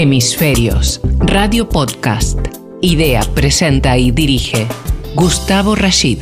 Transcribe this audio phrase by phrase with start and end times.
[0.00, 2.38] Hemisferios, Radio Podcast.
[2.80, 4.68] Idea, presenta y dirige
[5.16, 6.20] Gustavo Rashid.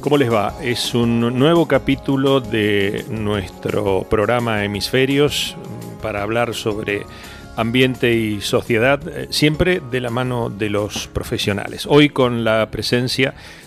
[0.00, 0.54] ¿Cómo les va?
[0.62, 5.56] Es un nuevo capítulo de nuestro programa Hemisferios
[6.02, 7.06] para hablar sobre
[7.56, 11.86] ambiente y sociedad, eh, siempre de la mano de los profesionales.
[11.88, 13.59] Hoy con la presencia de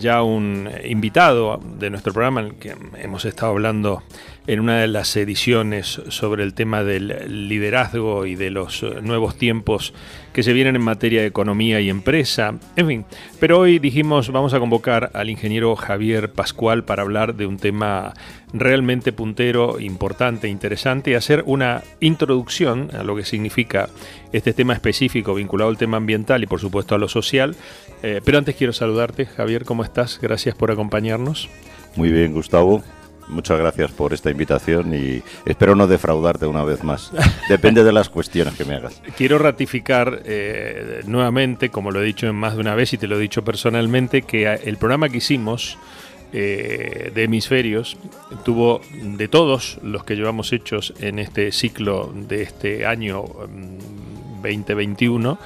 [0.00, 4.02] ya un invitado de nuestro programa, en el que hemos estado hablando
[4.50, 9.36] en una de las ediciones sobre el tema del liderazgo y de los eh, nuevos
[9.36, 9.94] tiempos
[10.32, 13.04] que se vienen en materia de economía y empresa, en fin.
[13.38, 18.12] Pero hoy dijimos vamos a convocar al ingeniero Javier Pascual para hablar de un tema
[18.52, 23.88] realmente puntero, importante, interesante y hacer una introducción a lo que significa
[24.32, 27.54] este tema específico vinculado al tema ambiental y por supuesto a lo social.
[28.02, 30.18] Eh, pero antes quiero saludarte, Javier, ¿cómo estás?
[30.20, 31.48] Gracias por acompañarnos.
[31.94, 32.82] Muy bien, Gustavo.
[33.30, 37.12] Muchas gracias por esta invitación y espero no defraudarte una vez más.
[37.48, 39.00] Depende de las cuestiones que me hagas.
[39.16, 43.16] Quiero ratificar eh, nuevamente, como lo he dicho más de una vez y te lo
[43.16, 45.78] he dicho personalmente, que el programa que hicimos
[46.32, 47.96] eh, de hemisferios
[48.44, 53.24] tuvo de todos los que llevamos hechos en este ciclo de este año
[54.42, 55.38] 2021, mm,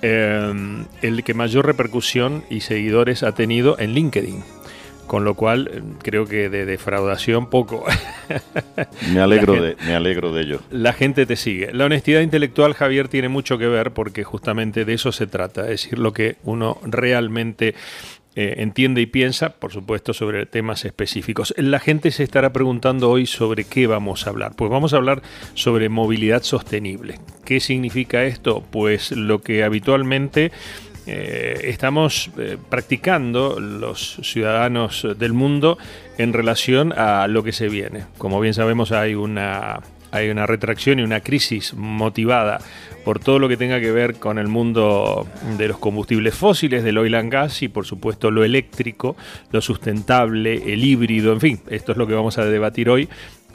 [0.00, 4.53] eh, el que mayor repercusión y seguidores ha tenido en LinkedIn.
[5.06, 7.84] Con lo cual, eh, creo que de defraudación poco.
[9.12, 10.60] me, alegro de, me alegro de ello.
[10.70, 11.72] La gente te sigue.
[11.72, 15.82] La honestidad intelectual, Javier, tiene mucho que ver porque justamente de eso se trata, es
[15.82, 17.74] decir, lo que uno realmente
[18.36, 21.54] eh, entiende y piensa, por supuesto, sobre temas específicos.
[21.56, 24.56] La gente se estará preguntando hoy sobre qué vamos a hablar.
[24.56, 25.22] Pues vamos a hablar
[25.54, 27.20] sobre movilidad sostenible.
[27.44, 28.64] ¿Qué significa esto?
[28.72, 30.50] Pues lo que habitualmente
[31.06, 35.78] eh, estamos eh, practicando los ciudadanos del mundo
[36.18, 38.04] en relación a lo que se viene.
[38.18, 39.80] Como bien sabemos hay una
[40.14, 42.60] hay una retracción y una crisis motivada
[43.04, 45.26] por todo lo que tenga que ver con el mundo
[45.58, 49.16] de los combustibles fósiles, del oil and gas y por supuesto lo eléctrico,
[49.50, 53.08] lo sustentable, el híbrido, en fin, esto es lo que vamos a debatir hoy.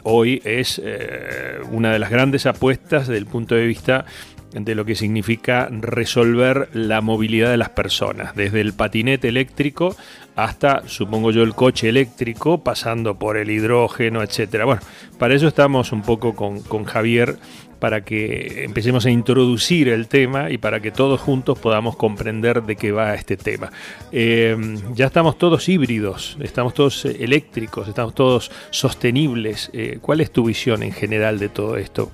[0.03, 4.05] Hoy es eh, una de las grandes apuestas desde el punto de vista
[4.51, 9.95] de lo que significa resolver la movilidad de las personas, desde el patinete eléctrico
[10.35, 14.65] hasta, supongo yo, el coche eléctrico, pasando por el hidrógeno, etcétera.
[14.65, 14.81] Bueno,
[15.17, 17.38] para eso estamos un poco con, Javier
[17.79, 22.75] para que empecemos a introducir el tema y para que todos juntos podamos comprender de
[22.75, 23.71] qué va este tema.
[24.11, 24.57] Eh,
[24.93, 29.69] ya estamos todos híbridos, estamos todos eléctricos, estamos todos sostenibles.
[29.73, 32.11] Eh, ¿Cuál es tu visión en general de todo esto?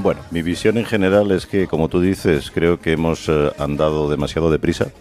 [0.00, 4.08] Bueno, mi visión en general es que, como tú dices, creo que hemos eh, andado
[4.08, 4.92] demasiado deprisa,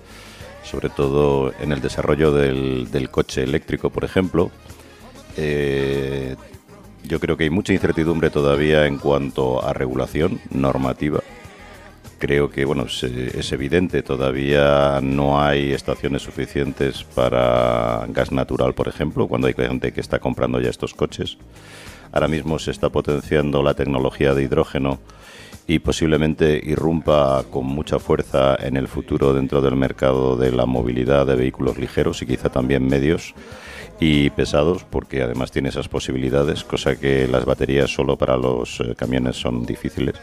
[0.63, 4.49] sobre todo en el desarrollo del, coche eléctrico, por ejemplo.
[5.37, 6.35] Eh,
[7.03, 11.19] yo creo que hay mucha incertidumbre todavía en cuanto a regulación normativa.
[12.17, 18.87] Creo que bueno es, es, evidente, todavía no hay estaciones suficientes para gas natural, por
[18.87, 21.37] ejemplo, cuando hay gente que está comprando ya estos coches.
[22.17, 24.97] Ahora mismo se está potenciando la tecnología de hidrógeno
[25.67, 31.27] y posiblemente irrumpa con mucha fuerza en el futuro dentro del mercado de la movilidad
[31.27, 33.35] de vehículos ligeros y quizá también medios
[33.99, 38.95] y pesados porque además tiene esas posibilidades, cosa que las baterías solo para los eh,
[38.97, 40.15] camiones son difíciles.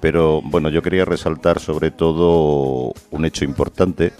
[0.00, 4.14] Pero bueno, yo quería resaltar sobre todo un hecho importante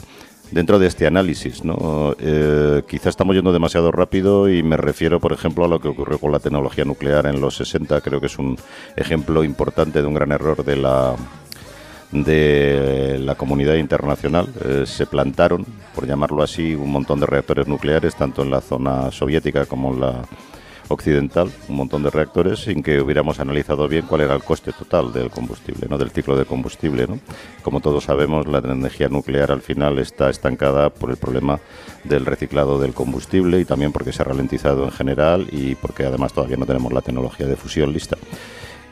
[0.50, 1.64] dentro de este análisis.
[1.64, 2.14] ¿no?
[2.18, 6.18] Eh, quizá estamos yendo demasiado rápido y me refiero, por ejemplo, a lo que ocurrió
[6.18, 8.00] con la tecnología nuclear en los 60.
[8.00, 8.56] Creo que es un
[8.96, 11.16] ejemplo importante de un gran error de la
[12.12, 14.48] de la comunidad internacional.
[14.64, 19.12] Eh, se plantaron, por llamarlo así, un montón de reactores nucleares, tanto en la zona
[19.12, 20.22] soviética como en la
[20.90, 25.12] occidental un montón de reactores sin que hubiéramos analizado bien cuál era el coste total
[25.12, 25.96] del combustible, ¿no?
[25.96, 27.06] del ciclo de combustible.
[27.06, 27.18] ¿no?
[27.62, 31.60] Como todos sabemos, la energía nuclear al final está estancada por el problema
[32.04, 36.32] del reciclado del combustible y también porque se ha ralentizado en general y porque además
[36.32, 38.16] todavía no tenemos la tecnología de fusión lista.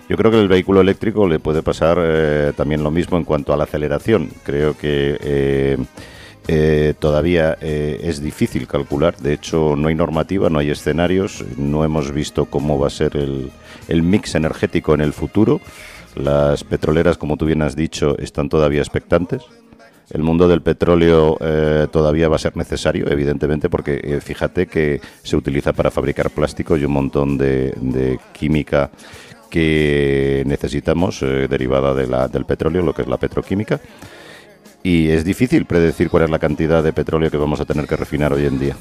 [0.09, 3.53] Yo creo que el vehículo eléctrico le puede pasar eh, también lo mismo en cuanto
[3.53, 4.31] a la aceleración.
[4.43, 5.77] Creo que eh,
[6.50, 9.19] eh, todavía eh, es difícil calcular.
[9.19, 13.19] De hecho, no hay normativa, no hay escenarios, no hemos visto cómo va a ser
[13.19, 15.61] el, mix energético en el futuro.
[16.15, 19.43] Las petroleras, como tú bien has dicho, están todavía expectantes.
[20.11, 25.37] El mundo del petróleo eh, todavía va a ser necesario, evidentemente, porque fíjate que se
[25.37, 28.91] utiliza para fabricar plástico y un montón de, química
[29.50, 33.81] que necesitamos derivada del petróleo, lo que es la petroquímica
[34.88, 37.94] y es difícil predecir cuál es la cantidad de petróleo que vamos a tener que
[37.94, 38.75] refinar hoy en día.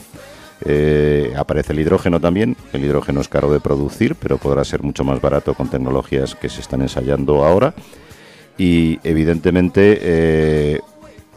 [0.64, 2.56] Eh, aparece el hidrógeno también.
[2.72, 6.48] El hidrógeno es caro de producir, pero podrá ser mucho más barato con tecnologías que
[6.48, 7.74] se están ensayando ahora.
[8.58, 10.80] Y evidentemente eh,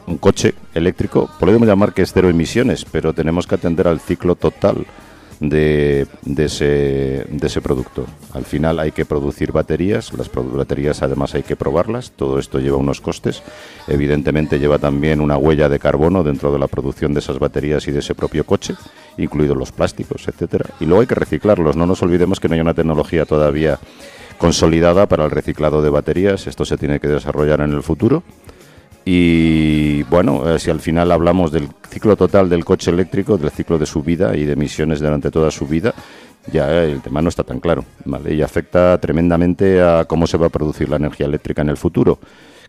[0.06, 4.36] un coche eléctrico, podemos llamar que es cero emisiones, pero tenemos que atender al ciclo
[4.36, 4.86] total
[5.40, 6.06] de,
[6.36, 8.06] ese, de ese producto.
[8.32, 12.76] Al final hay que producir baterías, las baterías además hay que probarlas, todo esto lleva
[12.76, 13.42] unos costes,
[13.88, 17.90] evidentemente lleva también una huella de carbono dentro de la producción de esas baterías y
[17.90, 18.74] de ese propio coche,
[19.16, 20.66] incluidos los plásticos, etcétera.
[20.78, 23.78] Y luego hay que reciclarlos, no nos olvidemos que no hay una tecnología todavía
[24.36, 28.22] consolidada para el reciclado de baterías, esto se tiene que desarrollar en el futuro.
[29.04, 33.78] Y bueno, eh, si al final hablamos del ciclo total del coche eléctrico, del ciclo
[33.78, 35.94] de su vida y de emisiones durante toda su vida,
[36.52, 38.34] ya el tema no está tan claro, ¿vale?
[38.34, 42.18] Y afecta tremendamente a cómo se va a producir la energía eléctrica en el futuro,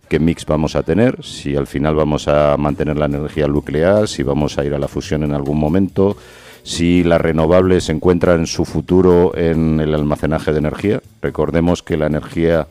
[0.07, 4.23] qué mix vamos a tener, si al final vamos a mantener la energía nuclear, si
[4.23, 6.17] vamos a ir a la fusión en algún momento,
[6.63, 11.01] si la renovable se encuentra en su futuro en el almacenaje de energía.
[11.21, 12.67] Recordemos que la energía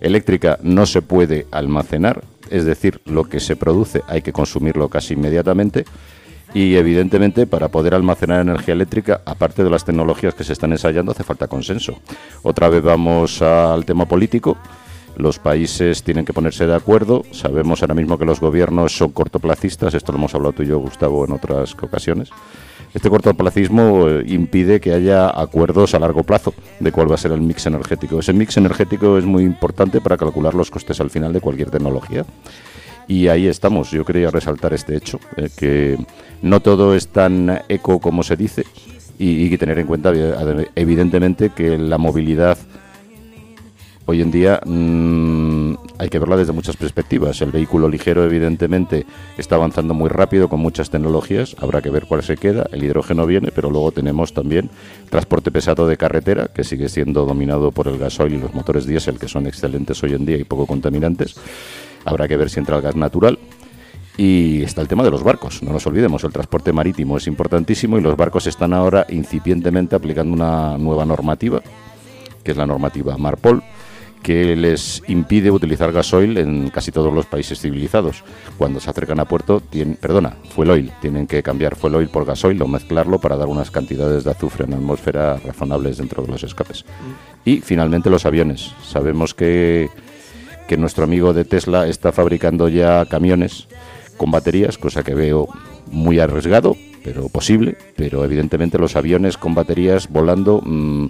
[0.00, 5.14] eléctrica no se puede almacenar, es decir, lo que se produce hay que consumirlo casi
[5.14, 5.84] inmediatamente
[6.52, 11.12] y evidentemente para poder almacenar energía eléctrica, aparte de las tecnologías que se están ensayando,
[11.12, 12.00] hace falta consenso.
[12.42, 14.56] Otra vez vamos al tema político.
[15.16, 17.24] Los países tienen que ponerse de acuerdo.
[17.32, 19.94] Sabemos ahora mismo que los gobiernos son cortoplacistas.
[19.94, 22.30] Esto lo hemos hablado tú y yo, Gustavo, en otras ocasiones.
[22.92, 27.32] Este cortoplacismo eh, impide que haya acuerdos a largo plazo de cuál va a ser
[27.32, 28.18] el mix energético.
[28.18, 32.24] Ese mix energético es muy importante para calcular los costes al final de cualquier tecnología.
[33.06, 33.90] Y ahí estamos.
[33.90, 35.98] Yo quería resaltar este hecho, eh, que
[36.42, 38.64] no todo es tan eco como se dice
[39.18, 40.12] y, y tener en cuenta,
[40.74, 42.58] evidentemente, que la movilidad
[44.06, 47.40] hoy en día mm, hay que verla desde muchas perspectivas.
[47.42, 49.06] El vehículo ligero, evidentemente,
[49.38, 51.56] está avanzando muy rápido con muchas tecnologías.
[51.60, 52.66] Habrá que ver cuál se queda.
[52.72, 54.70] El hidrógeno viene, pero luego tenemos también
[55.10, 59.18] transporte pesado de carretera, que sigue siendo dominado por el gasoil y los motores diésel,
[59.18, 61.36] que son excelentes hoy en día y poco contaminantes.
[62.04, 63.38] Habrá que ver si entra el gas natural.
[64.16, 67.96] Y está el tema de los barcos, no nos olvidemos, el transporte marítimo es importantísimo
[67.96, 71.62] y los barcos están ahora incipientemente aplicando una nueva normativa,
[72.44, 73.62] que es la normativa Marpol,
[74.22, 78.22] que les impide utilizar gasoil en casi todos los países civilizados.
[78.58, 82.26] Cuando se acercan a puerto, tienen, perdona, fuel oil, tienen que cambiar fuel oil por
[82.26, 86.32] gasoil o mezclarlo para dar unas cantidades de azufre en la atmósfera razonables dentro de
[86.32, 86.84] los escapes.
[87.44, 88.72] Y finalmente los aviones.
[88.82, 89.88] Sabemos que,
[90.68, 93.68] que nuestro amigo de Tesla está fabricando ya camiones
[94.16, 95.48] con baterías, cosa que veo
[95.90, 100.60] muy arriesgado, pero posible, pero evidentemente los aviones con baterías volando...
[100.62, 101.06] Mm,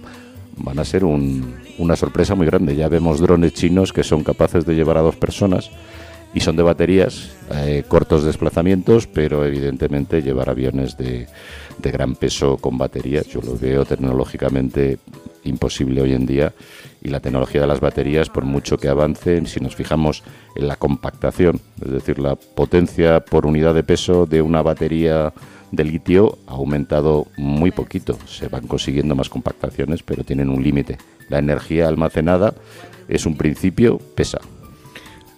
[0.57, 2.75] van a ser una sorpresa muy grande.
[2.75, 5.71] Ya vemos drones chinos que son capaces de llevar a dos personas
[6.33, 11.27] y son de baterías, eh, cortos desplazamientos, pero evidentemente llevar aviones de,
[11.77, 14.99] de gran peso con baterías, yo lo veo tecnológicamente
[15.43, 16.53] imposible hoy en día
[17.01, 20.23] y la tecnología de las baterías, por mucho que avancen, si nos fijamos
[20.55, 25.33] en la compactación, es decir, la potencia por unidad de peso de una batería
[25.71, 28.17] de litio ha aumentado muy poquito.
[28.27, 30.97] Se van consiguiendo más compactaciones, pero tienen un límite.
[31.29, 32.53] La energía almacenada
[33.07, 34.39] es un principio, pesa.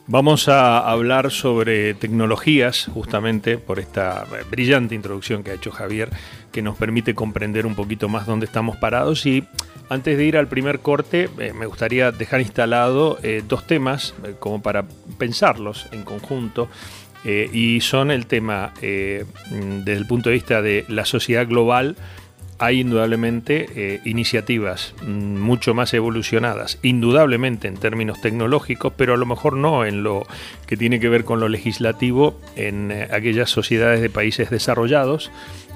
[0.05, 6.09] Vamos a hablar sobre tecnologías, justamente por esta brillante introducción que ha hecho Javier,
[6.51, 9.25] que nos permite comprender un poquito más dónde estamos parados.
[9.25, 9.47] Y
[9.87, 14.35] antes de ir al primer corte, eh, me gustaría dejar instalado eh, dos temas, eh,
[14.37, 14.83] como para
[15.17, 16.67] pensarlos en conjunto.
[17.25, 21.95] Eh, y son el tema, eh, desde el punto de vista de la sociedad global,
[22.59, 29.25] hay indudablemente eh, iniciativas mm, mucho más evolucionadas, indudablemente en términos tecnológicos, pero a lo
[29.25, 30.25] mejor no en lo
[30.67, 35.31] que tiene que ver con lo legislativo en aquellas sociedades de países desarrollados.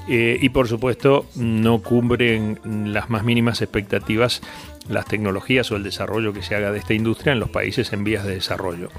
[0.08, 2.60] Y por supuesto no cubren
[2.94, 4.42] las más mínimas expectativas
[4.90, 8.04] las tecnologías o el desarrollo que se haga de esta industria en los países en
[8.04, 8.90] vías de desarrollo.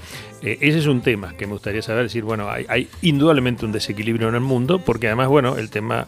[0.42, 4.28] Eh, ese es un tema que me gustaría saber, decir, bueno, hay, indudablemente un desequilibrio
[4.28, 6.06] en el mundo, porque además, bueno, el tema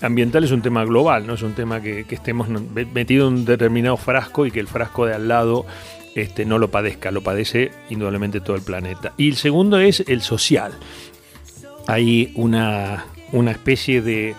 [0.00, 3.96] ambiental es un tema global, no es un tema que, estemos metidos en un determinado
[3.96, 5.64] frasco y que el frasco de al lado
[6.14, 9.12] este, no lo padezca, lo padece indudablemente todo el planeta.
[9.16, 10.72] Y el segundo es el social.
[11.86, 14.34] Hay una, una especie de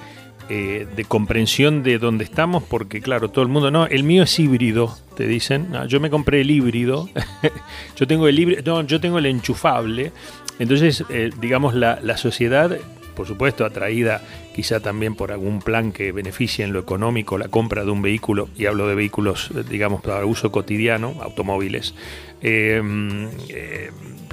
[0.54, 4.38] eh, de comprensión de dónde estamos, porque claro, todo el mundo, no, el mío es
[4.38, 7.08] híbrido, te dicen, ah, yo me compré el híbrido,
[7.96, 10.12] yo tengo el híbrido, no, yo tengo el enchufable,
[10.60, 12.78] entonces, eh, digamos, la, la sociedad
[13.16, 14.22] por supuesto, atraída
[14.54, 18.50] quizá también por algún plan que beneficie en lo económico la compra de un vehículo,
[18.58, 21.94] y hablo de vehículos, eh, digamos, para uso cotidiano, automóviles.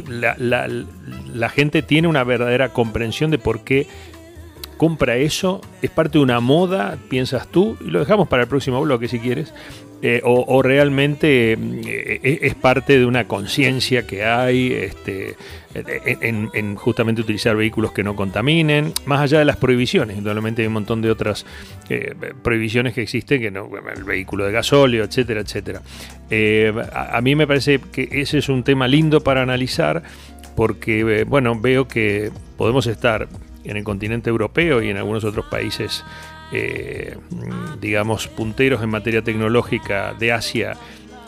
[0.08, 3.86] la, la, gente tiene una verdadera comprensión de por qué
[4.78, 5.60] compra eso?
[5.82, 7.76] ¿Es parte de una moda, piensas tú?
[7.84, 9.52] Y lo dejamos para el próximo bloque si quieres.
[10.00, 15.34] Eh, o, realmente eh, es parte de una conciencia que hay este,
[15.74, 20.16] en, justamente utilizar vehículos que no contaminen, más allá de las prohibiciones.
[20.16, 21.44] Indudablemente hay un montón de otras
[21.88, 25.82] eh, prohibiciones que existen, que no, el vehículo de gasóleo, etcétera, etcétera.
[26.92, 30.04] A, a, mí me parece que ese es un tema lindo para analizar,
[30.54, 33.26] porque bueno, veo que podemos estar
[33.64, 36.04] en el continente europeo y en algunos otros países
[36.50, 37.14] eh,
[37.80, 40.76] digamos, punteros en materia tecnológica de Asia,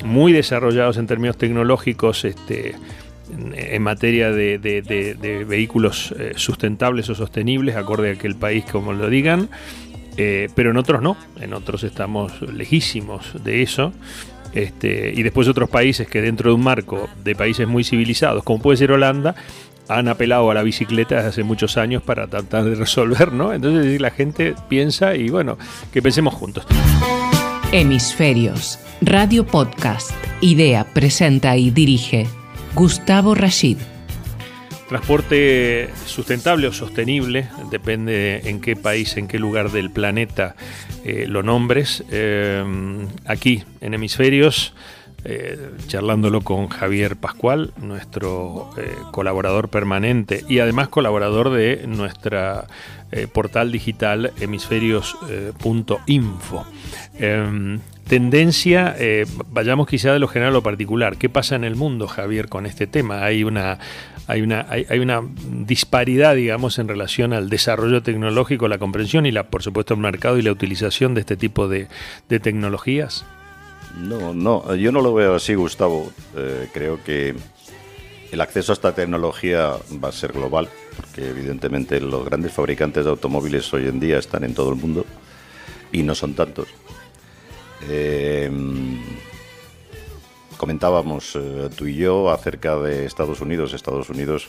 [0.02, 2.74] muy desarrollados en términos tecnológicos, este,
[3.30, 9.10] en, materia de, vehículos eh, sustentables o sostenibles, acorde a que el país, como lo
[9.10, 9.50] digan,
[10.16, 13.92] eh, pero en otros no, en otros estamos lejísimos de eso.
[14.52, 18.60] Este, y después otros países que dentro de un marco de países muy civilizados, como
[18.60, 19.36] puede ser Holanda,
[19.90, 23.52] han apelado a la bicicleta desde hace muchos años para tratar de resolver, ¿no?
[23.52, 25.58] Entonces la gente piensa y bueno,
[25.92, 26.66] que pensemos juntos.
[27.72, 32.26] Hemisferios, Radio Podcast, idea, presenta y dirige
[32.74, 33.78] Gustavo Rashid.
[34.88, 40.56] Transporte sustentable o sostenible, depende en qué país, en qué lugar del planeta
[41.04, 42.04] eh, lo nombres.
[42.10, 42.64] Eh,
[43.24, 44.74] aquí en Hemisferios
[45.22, 52.66] eh, charlándolo con Javier Pascual, nuestro eh, colaborador permanente y además colaborador de nuestra
[53.12, 56.64] eh, portal digital hemisferios.info.
[57.18, 58.96] Em, tendencia,
[59.48, 61.18] vayamos quizá de lo general a lo particular.
[61.18, 63.22] ¿Qué pasa en el mundo, Javier, con este tema?
[63.22, 63.78] Hay, una
[65.66, 70.38] disparidad, digamos, en relación al desarrollo tecnológico, la comprensión y, la, por supuesto, el mercado
[70.38, 71.88] y la utilización de este tipo de
[72.26, 73.26] tecnologías.
[73.96, 76.12] No, no, yo no lo veo así, Gustavo.
[76.36, 77.34] Eh, creo que
[78.30, 83.10] el acceso a esta tecnología va a ser global, porque evidentemente los grandes fabricantes de
[83.10, 85.04] automóviles hoy en día están en todo el mundo
[85.92, 86.68] y no son tantos.
[87.88, 88.50] Eh,
[90.60, 93.72] comentábamos eh, tú y yo acerca de Estados Unidos.
[93.72, 94.48] Estados Unidos,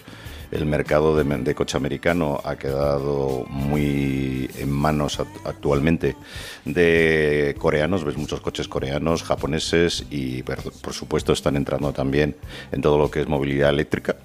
[0.51, 6.17] el mercado de, coche americano ha quedado muy en manos actualmente
[6.65, 8.03] de coreanos.
[8.03, 12.35] Ves muchos coches coreanos, japoneses y, por supuesto, están entrando también
[12.73, 14.17] en todo lo que es movilidad eléctrica.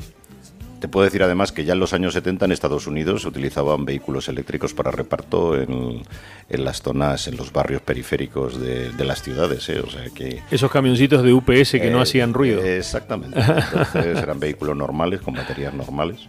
[0.86, 3.84] Te puedo decir además que ya en los años 70 en Estados Unidos se utilizaban
[3.84, 6.04] vehículos eléctricos para reparto en,
[6.48, 9.68] las zonas, en los barrios periféricos de, las ciudades.
[9.68, 9.80] ¿eh?
[9.80, 12.62] O sea que, Esos camioncitos de UPS que no eh, hacían ruido.
[12.62, 13.36] exactamente.
[13.40, 16.20] Entonces eran vehículos normales, con baterías normales.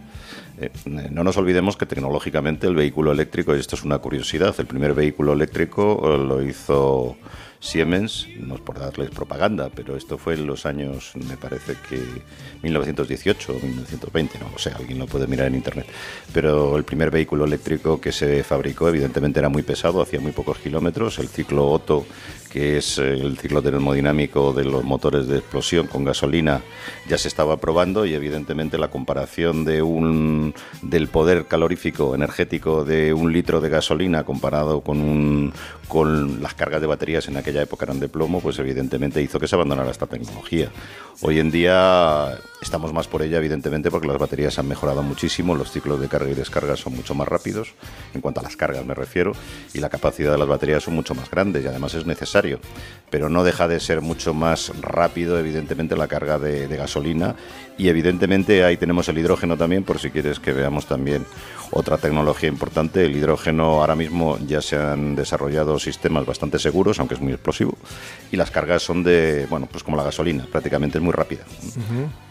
[0.60, 0.70] Eh,
[1.08, 4.92] no nos olvidemos que tecnológicamente el vehículo eléctrico, y esto es una curiosidad, el primer
[4.92, 7.16] vehículo eléctrico lo hizo
[7.60, 12.00] Siemens, no es por darles propaganda, pero esto fue en los años, me parece que
[12.62, 15.86] 1918 o 1920, no sé, alguien lo puede mirar en internet.
[16.32, 20.58] Pero el primer vehículo eléctrico que se fabricó, evidentemente, era muy pesado, hacía muy pocos
[20.58, 21.18] kilómetros.
[21.18, 22.06] El ciclo Otto,
[22.50, 26.62] que es eh, el ciclo termodinámico de los motores de explosión con gasolina,
[27.08, 33.12] ya se estaba probando y, evidentemente, la comparación de un, del poder calorífico energético de
[33.12, 35.52] un litro de gasolina comparado con, un,
[35.88, 39.48] con las cargas de baterías en aquella época eran de plomo, pues evidentemente hizo que
[39.48, 40.70] se abandonara esta tecnología.
[41.20, 45.70] Hoy en día estamos más por ella, evidentemente, porque las baterías han mejorado muchísimo, los
[45.70, 47.74] ciclos de carga y descarga son mucho más rápidos,
[48.14, 49.32] en cuanto a las cargas me refiero,
[49.72, 52.60] y la capacidad de las baterías son mucho más grandes y además es necesario.
[53.10, 57.36] Pero no deja de ser mucho más rápido, evidentemente, la carga de, de gasolina
[57.78, 61.24] y evidentemente ahí tenemos el hidrógeno también, por si quieres que veamos también
[61.70, 67.14] otra tecnología importante, el hidrógeno ahora mismo ya se han desarrollado sistemas bastante seguros, aunque
[67.14, 67.76] es muy explosivo,
[68.32, 71.44] y las cargas son de, bueno, pues como la gasolina, prácticamente es muy rápida,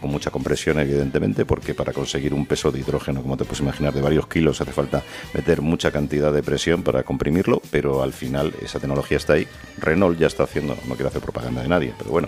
[0.00, 3.94] con mucha compresión evidentemente, porque para conseguir un peso de hidrógeno, como te puedes imaginar,
[3.94, 8.52] de varios kilos, hace falta meter mucha cantidad de presión para comprimirlo, pero al final
[8.60, 9.46] esa tecnología está ahí.
[9.78, 12.26] Renault ya está haciendo, no quiero hacer propaganda de nadie, pero bueno,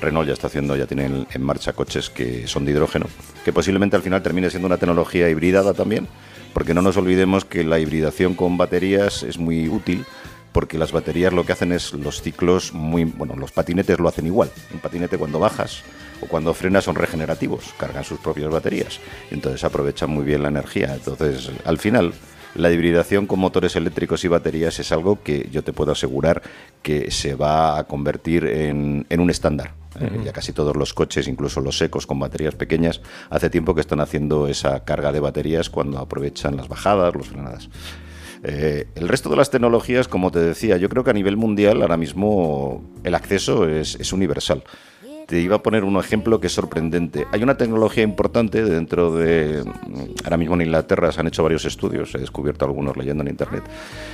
[0.00, 3.06] Renault ya está haciendo, ya tiene en marcha coches que son de hidrógeno,
[3.44, 6.08] que posiblemente al final termine siendo una tecnología hibridada también,
[6.52, 10.04] porque no nos olvidemos que la hibridación con baterías es muy útil
[10.50, 14.26] porque las baterías lo que hacen es los ciclos muy bueno los patinetes lo hacen
[14.26, 15.84] igual un patinete cuando bajas
[16.20, 20.94] o cuando frenas son regenerativos cargan sus propias baterías entonces aprovechan muy bien la energía
[20.94, 22.14] entonces al final
[22.54, 26.42] la hibridación con motores eléctricos y baterías es algo que yo te puedo asegurar
[26.82, 31.26] que se va a convertir en, en un estándar eh, ya casi todos los coches,
[31.28, 35.70] incluso los secos con baterías pequeñas, hace tiempo que están haciendo esa carga de baterías
[35.70, 37.68] cuando aprovechan las bajadas, las frenadas.
[38.44, 41.82] Eh, el resto de las tecnologías, como te decía, yo creo que a nivel mundial
[41.82, 44.62] ahora mismo el acceso es, universal.
[45.28, 47.26] Te iba a poner un ejemplo que es sorprendente.
[47.32, 49.62] Hay una tecnología importante dentro de...
[50.24, 53.62] Ahora mismo en Inglaterra se han hecho varios estudios, he descubierto algunos leyendo en Internet,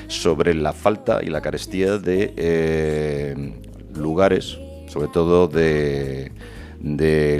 [0.08, 3.54] sobre la falta y la carestía de eh,
[3.94, 6.32] lugares, sobre todo de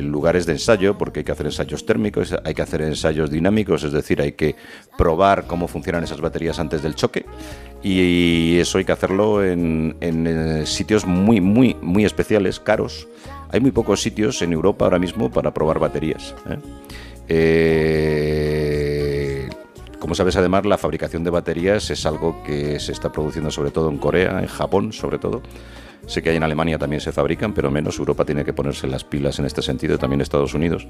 [0.03, 3.91] lugares de ensayo, porque hay que hacer ensayos térmicos, hay que hacer ensayos dinámicos, es
[3.91, 4.55] decir, hay que
[4.97, 7.27] probar cómo funcionan esas baterías antes del choque
[7.83, 13.09] y eso hay que hacerlo en, eh, sitios muy, muy, muy especiales, caros.
[13.51, 16.35] Hay muy pocos sitios en Europa ahora mismo para probar baterías.
[16.49, 16.59] ¿eh?
[17.29, 18.65] Eh,
[19.99, 23.89] como sabes, además, la fabricación de baterías es algo que se está produciendo sobre todo
[23.91, 25.43] en Corea, en Japón sobre todo.
[26.07, 27.99] Sé que hay en Alemania también se fabrican, pero menos.
[27.99, 30.87] Europa tiene que ponerse las pilas en este sentido, también Estados Unidos.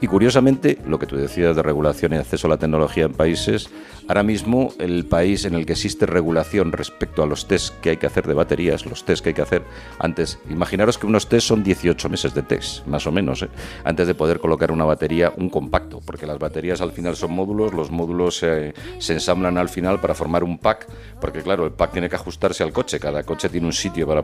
[0.00, 3.70] Y curiosamente, lo que tú decías de regulación y acceso a la tecnología en países,
[4.08, 7.96] ahora mismo el país en el que existe regulación respecto a los test que hay
[7.96, 9.62] que hacer de baterías, los test que hay que hacer
[9.98, 13.48] antes, imaginaros que unos test son 18 meses de test, más o menos, ¿eh?
[13.84, 17.72] antes de poder colocar una batería, un compacto, porque las baterías al final son módulos,
[17.72, 20.86] los módulos se ensamblan al final para formar un pack,
[21.20, 24.22] porque claro, el pack tiene que ajustarse al coche, cada coche tiene un sitio para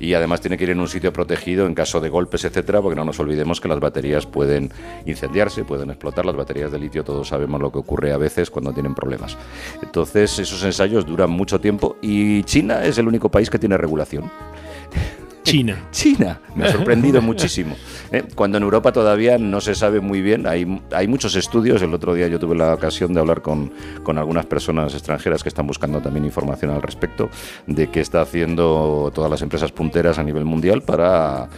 [0.00, 2.96] Y además tiene que ir en un sitio protegido en caso de golpes, etcétera, porque
[2.96, 4.70] no nos olvidemos que las baterías pueden
[5.06, 6.24] incendiarse, pueden explotar.
[6.24, 9.36] Las baterías de litio todos sabemos lo que ocurre a veces cuando tienen problemas.
[9.82, 14.30] Entonces esos ensayos duran mucho tiempo y China es el único país que tiene regulación.
[15.50, 15.78] China.
[15.90, 17.76] China, me ha sorprendido muchísimo.
[18.12, 18.24] ¿eh?
[18.34, 21.82] Cuando en Europa todavía no se sabe muy bien, hay, hay muchos estudios.
[21.82, 25.48] El otro día yo tuve la ocasión de hablar con, con algunas personas extranjeras que
[25.48, 27.30] están buscando también información al respecto
[27.66, 31.48] de qué está haciendo todas las empresas punteras a nivel mundial para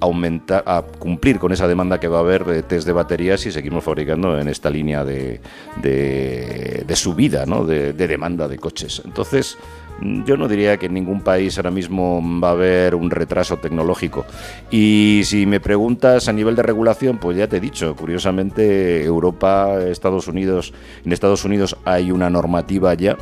[0.00, 3.52] aumentar, a cumplir con esa demanda que va a haber de test de baterías si
[3.52, 5.40] seguimos fabricando en esta línea de,
[5.82, 7.64] de, subida, ¿no?
[7.64, 9.02] de, demanda de coches.
[9.04, 9.56] Entonces,
[10.00, 13.58] mm, yo no diría que en ningún país ahora mismo va a haber un retraso
[13.58, 14.24] tecnológico.
[14.70, 19.78] Y si me preguntas a nivel de regulación, pues ya te he dicho, curiosamente Europa,
[19.82, 20.72] Estados Unidos,
[21.04, 23.16] en Estados Unidos hay una normativa ya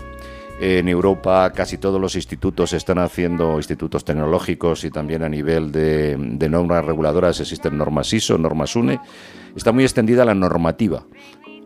[0.60, 6.16] en Europa casi todos los institutos están haciendo, institutos tecnológicos y también a nivel de,
[6.48, 9.00] normas reguladoras existen normas ISO, normas UNE.
[9.56, 11.04] Está muy extendida la normativa.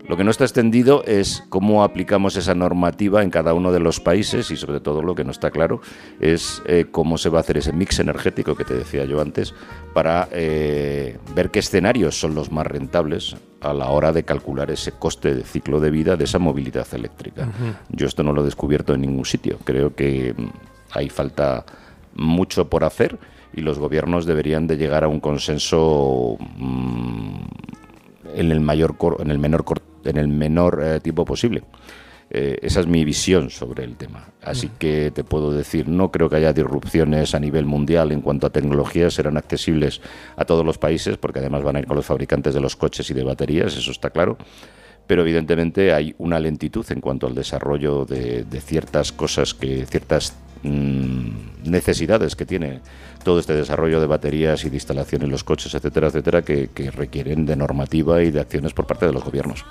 [0.08, 4.00] Lo que no está extendido es cómo aplicamos esa normativa en cada uno de los
[4.00, 5.82] países y sobre todo lo que no está claro
[6.18, 9.54] es eh, cómo se va a hacer ese mix energético que te decía yo antes
[9.92, 14.92] para eh, ver qué escenarios son los más rentables a la hora de calcular ese
[14.92, 17.46] coste de ciclo de vida de esa movilidad eléctrica.
[17.90, 19.58] Yo esto no lo he descubierto en ningún sitio.
[19.64, 20.46] Creo que mm,
[20.92, 21.66] hay falta
[22.14, 23.18] mucho por hacer
[23.52, 27.40] y los gobiernos deberían de llegar a un consenso mm,
[28.34, 29.64] en el mayor en el menor
[30.04, 31.62] en el menor eh, tiempo posible.
[32.30, 34.28] Eh, esa es mi visión sobre el tema.
[34.42, 34.70] Así mm.
[34.78, 38.50] que te puedo decir, no creo que haya disrupciones a nivel mundial en cuanto a
[38.50, 40.02] tecnologías, serán accesibles
[40.36, 43.08] a todos los países, porque además van a ir con los fabricantes de los coches
[43.10, 44.36] y de baterías, eso está claro.
[45.06, 51.57] Pero evidentemente hay una lentitud en cuanto al desarrollo de, ciertas cosas, que ciertas mm,
[51.64, 52.80] necesidades que tiene
[53.24, 57.46] todo este desarrollo de baterías y de instalación en los coches, etcétera, etcétera, que requieren
[57.46, 59.64] de normativa y de acciones por parte de los gobiernos.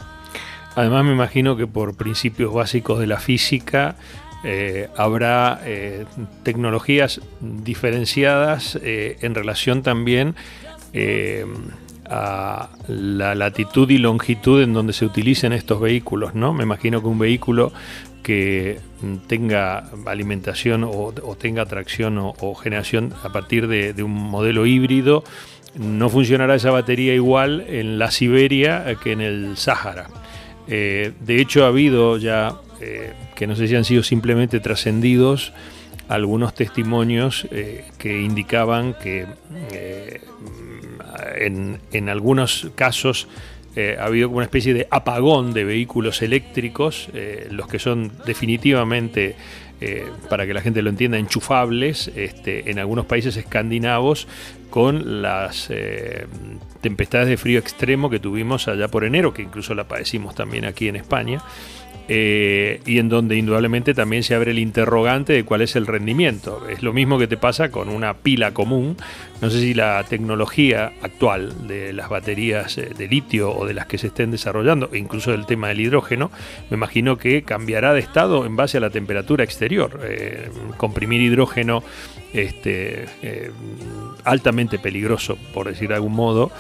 [0.77, 3.95] Además me imagino que por principios básicos de la física
[4.43, 6.05] eh, habrá eh,
[6.43, 10.35] tecnologías diferenciadas eh, en relación también
[12.09, 16.53] a la latitud y longitud en donde se utilicen estos vehículos, ¿no?
[16.53, 17.71] Me imagino que un vehículo
[18.27, 18.79] que
[19.27, 25.23] tenga alimentación o, tenga tracción o, generación a partir de, un modelo híbrido,
[25.79, 30.09] no funcionará esa batería igual en la Siberia que en el Sáhara.
[30.67, 35.53] Eh, de hecho, ha habido ya, eh, que no sé si han sido simplemente trascendidos,
[36.09, 39.25] algunos testimonios eh, que indicaban que
[41.37, 43.29] en, algunos casos
[43.99, 47.09] ha habido como una especie de apagón de vehículos eléctricos,
[47.51, 49.35] los que son definitivamente
[50.29, 54.27] para que la gente lo entienda, enchufables este, en algunos países escandinavos
[54.71, 55.69] con las
[56.81, 60.87] tempestades de frío extremo que tuvimos allá por enero, que incluso la padecimos también aquí
[60.87, 61.41] en España,
[62.09, 66.67] eh, y en donde indudablemente también se abre el interrogante de cuál es el rendimiento.
[66.69, 68.97] Es lo mismo que te pasa con una pila común.
[69.41, 73.87] No sé si la tecnología actual de las baterías eh, de litio o de las
[73.87, 76.31] que se estén desarrollando, e incluso del tema del hidrógeno,
[76.69, 79.99] me imagino que cambiará de estado en base a la temperatura exterior.
[80.03, 81.83] Eh, comprimir hidrógeno
[82.33, 83.05] este,
[84.23, 86.51] altamente peligroso, por decir de algún modo,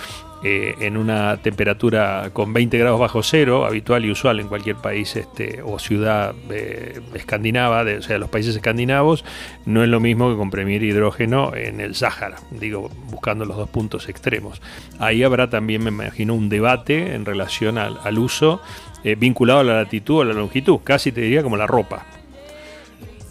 [0.43, 5.15] eh, en una temperatura con 20 grados bajo cero, habitual y usual en cualquier país
[5.15, 9.25] este, o ciudad eh, escandinava, de, o sea, los países escandinavos,
[9.65, 14.09] no es lo mismo que comprimir hidrógeno en el Sáhara, digo, buscando los dos puntos
[14.09, 14.61] extremos.
[14.99, 18.61] Ahí habrá también, me imagino, un debate en relación al, uso
[19.03, 22.05] eh, vinculado a la latitud o a la longitud, casi te diría como la ropa.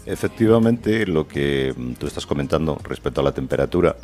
[0.07, 3.97] Efectivamente, lo que mm, tú estás comentando respecto a la temperatura,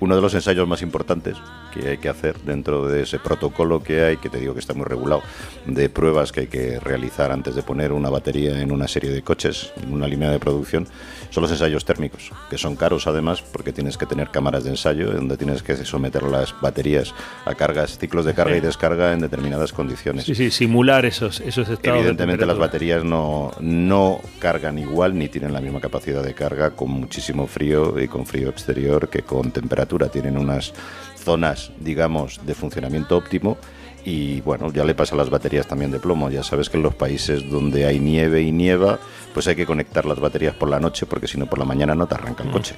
[0.00, 1.36] uno de los ensayos más importantes
[1.72, 4.74] que hay que hacer dentro de ese protocolo que hay, que te digo que está
[4.74, 5.22] muy regulado,
[5.66, 9.22] de pruebas que hay que realizar antes de poner una batería en una serie de
[9.22, 10.86] coches, en una línea de producción,
[11.30, 15.10] son los ensayos térmicos, que son caros además porque tienes que tener cámaras de ensayo
[15.12, 19.72] donde tienes que someter las baterías a cargas, ciclos de carga y descarga en determinadas
[19.72, 20.24] condiciones.
[20.24, 21.98] Sí, sí, simular esos, esos estados.
[21.98, 26.90] Evidentemente las baterías no, no cargan igual ni tienen la misma capacidad de carga con
[26.90, 29.87] muchísimo frío y con frío exterior que con temperatura.
[30.10, 30.72] Tienen unas
[31.16, 33.56] zonas, digamos, de funcionamiento óptimo
[34.04, 36.30] y bueno, ya le pasa a las baterías también de plomo.
[36.30, 38.98] Ya sabes que en los países donde hay nieve y nieva,
[39.34, 41.94] pues hay que conectar las baterías por la noche porque si no por la mañana
[41.94, 42.74] no te arranca el mm, coche.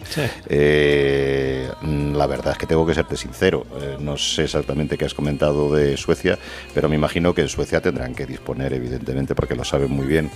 [0.48, 3.64] Eh, mm, la verdad es que tengo que serte sincero.
[3.80, 6.38] Eh, no sé exactamente qué has comentado de Suecia,
[6.74, 10.30] pero me imagino que en Suecia tendrán que disponer, evidentemente, porque lo saben muy bien,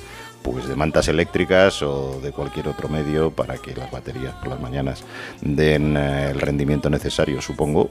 [0.45, 4.61] pues de mantas eléctricas o de cualquier otro medio para que las baterías por las
[4.61, 5.03] mañanas
[5.41, 7.89] den eh, el rendimiento necesario, supongo,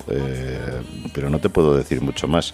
[1.14, 2.54] pero no te puedo decir mucho más.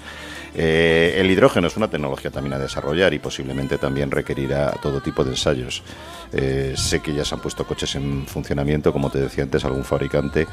[0.55, 5.23] Eh, el hidrógeno es una tecnología también a desarrollar y posiblemente también requerirá todo tipo
[5.23, 5.83] de ensayos.
[6.31, 9.83] Eh, sé que ya se han puesto coches en funcionamiento, como te decía antes, algún
[9.83, 10.47] fabricante,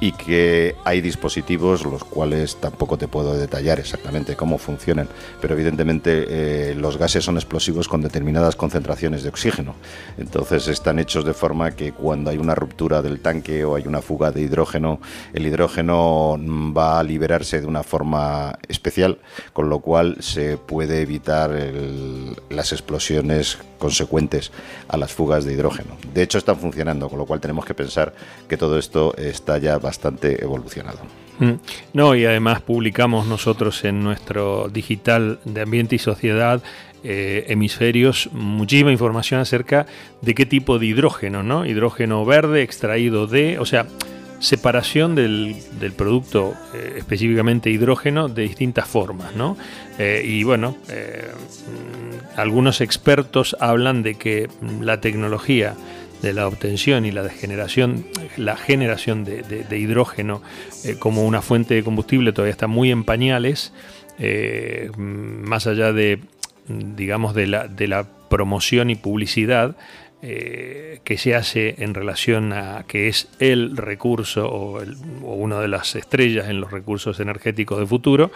[0.00, 5.08] y que hay dispositivos los cuales tampoco te puedo detallar exactamente cómo funcionan,
[5.40, 9.74] pero evidentemente eh, los gases son explosivos con determinadas concentraciones de oxígeno.
[10.18, 14.02] Entonces están hechos de forma que cuando hay una ruptura del tanque o hay una
[14.02, 15.00] fuga de hidrógeno,
[15.32, 16.38] el hidrógeno
[16.76, 19.18] va a liberarse de una forma especial,
[19.52, 21.50] con lo cual se puede evitar
[22.50, 24.52] las explosiones consecuentes
[24.88, 25.96] a las fugas de hidrógeno.
[26.12, 28.14] De hecho, están funcionando, con lo cual tenemos que pensar
[28.48, 31.00] que todo esto está ya bastante evolucionado.
[31.38, 31.54] Mm.
[31.92, 36.62] No, y además publicamos nosotros en nuestro digital de ambiente y sociedad
[37.04, 39.86] eh, hemisferios muchísima información acerca
[40.22, 41.66] de qué tipo de hidrógeno, ¿no?
[41.66, 43.86] Hidrógeno verde extraído de, o sea,
[44.44, 45.56] separación del,
[45.96, 49.56] producto, eh, específicamente hidrógeno, de distintas formas, ¿no?
[49.98, 50.76] Eh, y bueno,
[52.36, 54.48] algunos expertos hablan de que
[54.80, 55.74] la tecnología
[56.20, 60.42] de la obtención y la generación, la generación de, hidrógeno
[60.84, 63.72] eh, como una fuente de combustible todavía está muy en pañales,
[64.96, 66.20] más allá de,
[66.68, 69.76] digamos, de la, de la promoción y publicidad.
[70.26, 74.80] Eh, que se hace en relación a que es el recurso o,
[75.22, 78.30] o una de las estrellas en los recursos energéticos de futuro,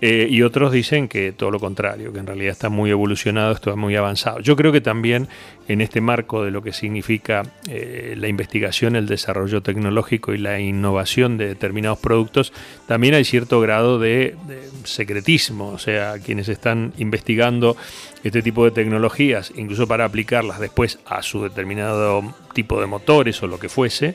[0.00, 3.74] eh, y otros dicen que todo lo contrario, que en realidad está muy evolucionado, está
[3.74, 4.38] muy avanzado.
[4.40, 5.26] Yo creo que también
[5.66, 10.60] en este marco de lo que significa eh, la investigación, el desarrollo tecnológico y la
[10.60, 12.52] innovación de determinados productos,
[12.86, 14.36] también hay cierto grado de,
[14.84, 15.70] secretismo.
[15.70, 17.76] O sea, quienes están investigando
[18.22, 23.48] este tipo de tecnologías, incluso para aplicarlas después a su determinado tipo de motores o
[23.48, 24.14] lo que fuese,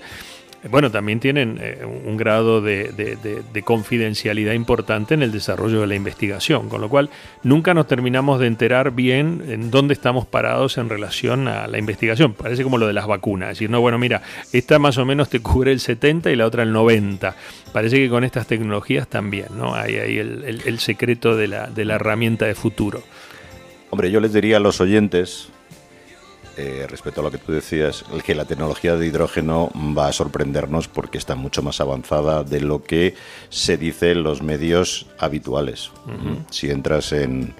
[0.70, 6.70] bueno, también tienen eh, un grado de, confidencialidad importante en el desarrollo de la investigación,
[6.70, 7.10] con lo cual
[7.44, 12.34] nunca nos terminamos de enterar bien en dónde estamos parados en relación a la investigación.
[12.34, 14.22] Parece como lo de las vacunas, decir, no, bueno, mira,
[14.54, 17.36] esta más o menos te cubre el 70 y la otra el 90.
[17.74, 19.76] Parece que con estas tecnologías también, ¿no?
[19.76, 23.04] Hay ahí el, secreto de la, de la herramienta de futuro.
[23.90, 25.50] Hombre, yo les diría a los oyentes
[26.58, 30.88] eh, respecto a lo que tú decías, que la tecnología de hidrógeno va a sorprendernos
[30.88, 33.16] porque está mucho más avanzada de lo que
[33.50, 35.92] se dice en los medios habituales.
[36.50, 37.56] Si entras en,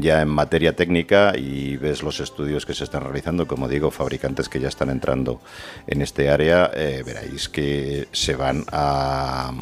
[0.00, 4.48] ya en materia técnica y ves los estudios que se están realizando, como digo, fabricantes
[4.48, 5.40] que ya están entrando
[5.86, 9.52] en este área, eh, veréis que se van a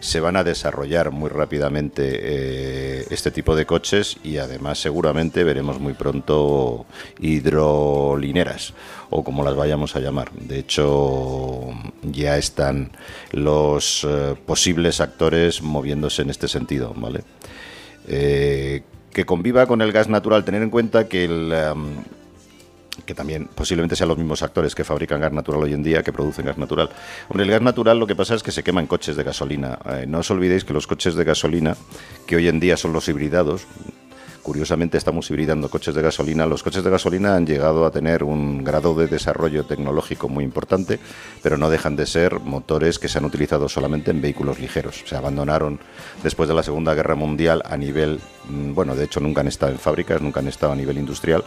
[0.00, 5.80] se van a desarrollar muy rápidamente eh, este tipo de coches y además seguramente veremos
[5.80, 6.86] muy pronto
[7.18, 8.74] hidrolineras
[9.10, 10.30] o como las vayamos a llamar.
[10.32, 11.68] De hecho,
[12.02, 12.90] ya están
[13.32, 17.22] los eh, posibles actores moviéndose en este sentido, ¿vale?
[18.08, 18.82] Eh,
[19.12, 21.52] que conviva con el gas natural, tener en cuenta que el,
[23.04, 26.12] que también posiblemente sean los mismos actores que fabrican gas natural hoy en día, que
[26.12, 26.90] producen gas natural.
[27.28, 29.78] Hombre, el gas natural lo que pasa es que se quema en coches de gasolina.
[29.86, 31.76] Eh, no os olvidéis que los coches de gasolina,
[32.26, 33.66] que hoy en día son los hibridados,
[34.46, 36.46] curiosamente estamos hibridando coches de gasolina.
[36.46, 41.00] Los coches de gasolina han llegado a tener un grado de desarrollo tecnológico muy importante,
[41.42, 45.02] pero no dejan de ser motores que se han utilizado solamente en vehículos ligeros.
[45.04, 45.80] Se abandonaron
[46.22, 49.72] después de la Segunda Guerra Mundial a nivel, mm, bueno, de hecho nunca han estado
[49.72, 51.42] en fábricas, nunca han estado a nivel industrial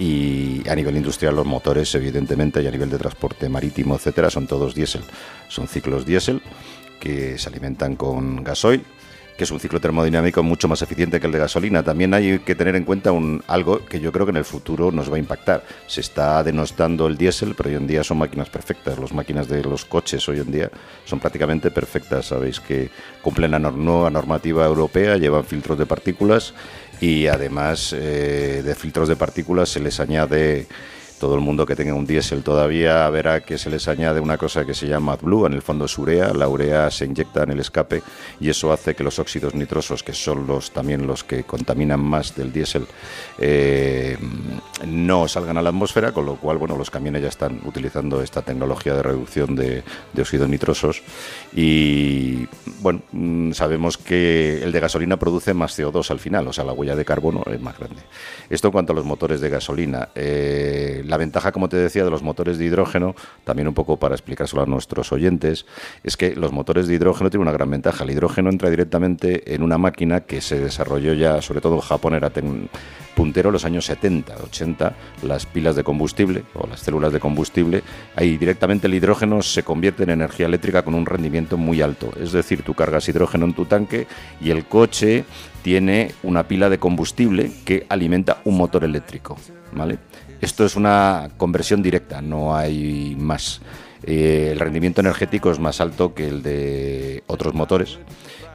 [0.00, 4.46] y a nivel industrial los motores, evidentemente, y a nivel de transporte marítimo, etcétera, son
[4.46, 5.02] todos diésel.
[5.48, 6.40] Son ciclos diésel
[6.98, 8.82] que se alimentan con gasoil
[9.40, 11.82] que es un ciclo termodinámico mucho más eficiente que el de gasolina.
[11.82, 14.92] También hay que tener en cuenta un, algo que yo creo que en el futuro
[14.92, 15.64] nos va a impactar.
[15.86, 18.98] Se está denostando el diésel, pero hoy en día son máquinas perfectas.
[18.98, 20.70] Las máquinas de los coches hoy en día
[21.06, 22.26] son prácticamente perfectas.
[22.26, 22.90] Sabéis que
[23.22, 26.52] cumplen la nueva normativa europea, llevan filtros de partículas
[27.00, 30.66] y además eh, de filtros de partículas se les añade
[31.20, 34.64] todo el mundo que tenga un diésel todavía verá que se les añade una cosa
[34.64, 37.60] que se llama AdBlue, en el fondo es urea, la urea se inyecta en el
[37.60, 38.02] escape
[38.40, 42.34] y eso hace que los óxidos nitrosos, que son los también los que contaminan más
[42.34, 42.86] del diésel,
[43.38, 44.16] eh,
[44.86, 48.40] no salgan a la atmósfera, con lo cual bueno, los camiones ya están utilizando esta
[48.40, 51.02] tecnología de reducción de, de óxidos nitrosos
[51.54, 52.46] y
[52.80, 56.72] bueno, mm, sabemos que el de gasolina produce más CO2 al final, o sea, la
[56.72, 58.00] huella de carbono es más grande.
[58.48, 60.08] Esto en cuanto a los motores de gasolina.
[60.14, 64.14] Eh, la ventaja, como te decía, de los motores de hidrógeno, también un poco para
[64.14, 65.66] explicárselo a nuestros oyentes,
[66.04, 68.04] es que los motores de hidrógeno tienen una gran ventaja.
[68.04, 72.14] El hidrógeno entra directamente en una máquina que se desarrolló ya, sobre todo en Japón,
[72.14, 72.30] era
[73.16, 74.94] puntero en los años 70, 80,
[75.24, 77.82] las pilas de combustible o las células de combustible,
[78.14, 82.12] ahí directamente el hidrógeno se convierte en energía eléctrica con un rendimiento muy alto.
[82.20, 84.06] Es decir, tú cargas hidrógeno en tu tanque
[84.40, 85.24] y el coche
[85.62, 89.36] tiene una pila de combustible que alimenta un motor eléctrico.
[89.72, 89.98] ¿vale?
[90.40, 93.60] Esto es una conversión directa, no hay más.
[94.02, 97.98] Eh, el rendimiento energético es más alto que el de otros motores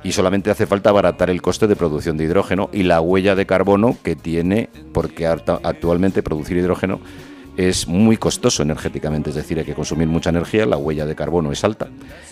[0.04, 3.46] y solamente hace falta abaratar el coste de producción de hidrógeno y la huella de
[3.46, 7.00] carbono que tiene, porque actualmente producir hidrógeno
[7.58, 11.52] es muy costoso energéticamente, es decir, hay que consumir mucha energía, la huella de carbono
[11.52, 11.88] es alta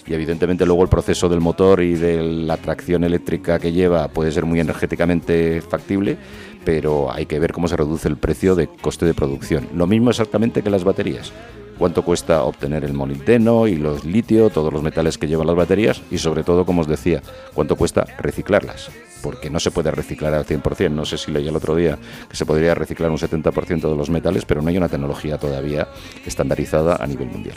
[0.05, 4.31] y evidentemente luego el proceso del motor y de la tracción eléctrica que lleva puede
[4.31, 6.17] ser muy energéticamente factible,
[6.65, 9.67] pero hay que ver cómo se reduce el precio de coste de producción.
[9.73, 11.31] Lo mismo exactamente que las baterías.
[11.77, 16.01] Cuánto cuesta obtener el molibdeno y los litio, todos los metales que llevan las baterías
[16.11, 17.21] y sobre todo, como os decía,
[17.53, 18.89] cuánto cuesta reciclarlas
[19.23, 20.91] porque no se puede reciclar al 100%.
[20.91, 21.97] No sé si leí el otro día
[22.29, 25.87] que se podría reciclar un 70% de los metales, pero no hay una tecnología todavía
[26.25, 27.55] estandarizada a nivel mundial.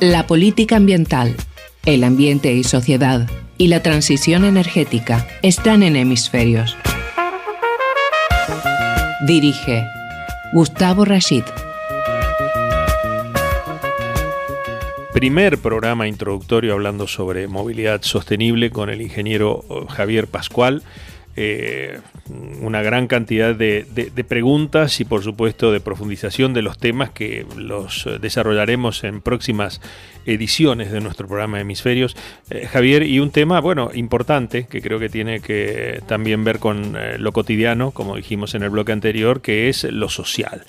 [0.00, 1.36] La política ambiental,
[1.86, 3.26] el ambiente y sociedad
[3.58, 6.76] y la transición energética están en hemisferios.
[9.26, 9.86] Dirige
[10.52, 11.44] Gustavo Rashid.
[15.14, 20.82] primer programa introductorio hablando sobre movilidad sostenible con el ingeniero eh, Javier Pascual.
[21.36, 21.98] Eh,
[22.60, 23.84] una gran cantidad de,
[24.28, 29.80] preguntas y por supuesto de profundización de los temas que los eh, desarrollaremos en próximas
[30.26, 32.16] ediciones de nuestro programa Hemisferios.
[32.70, 37.32] Javier, y un tema, bueno, importante que creo que tiene que también ver con lo
[37.32, 40.64] cotidiano, como dijimos en el bloque anterior, que es lo social.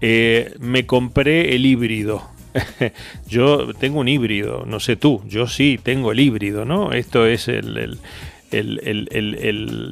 [0.00, 2.38] me compré el híbrido
[3.28, 6.92] yo tengo un híbrido, no sé tú, yo sí tengo el híbrido, ¿no?
[6.92, 7.98] Esto es el,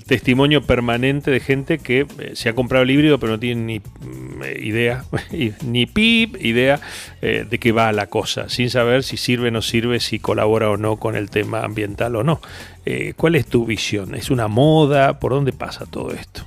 [0.06, 3.78] testimonio permanente de gente que eh, se ha comprado el híbrido pero no tiene ni
[3.78, 5.04] mm, idea,
[5.64, 6.80] ni pip idea
[7.22, 10.70] eh, de qué va la cosa, sin saber si sirve o no sirve, si colabora
[10.70, 12.40] o no con el tema ambiental o no.
[12.84, 14.14] Eh, ¿Cuál es tu visión?
[14.14, 15.18] ¿Es una moda?
[15.18, 16.46] ¿Por dónde pasa todo esto?